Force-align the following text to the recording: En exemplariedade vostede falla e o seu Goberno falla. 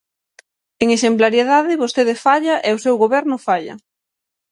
En 0.81 0.87
exemplariedade 0.97 1.79
vostede 1.83 2.21
falla 2.25 2.55
e 2.67 2.69
o 2.73 2.81
seu 2.85 2.95
Goberno 3.03 3.37
falla. 3.47 3.75